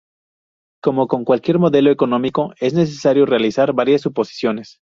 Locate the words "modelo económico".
1.59-2.55